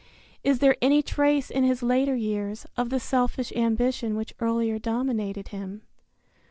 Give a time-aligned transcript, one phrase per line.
[0.43, 5.49] Is there any trace in his later years, of the selfish ambition which earlier dominated
[5.49, 5.83] him?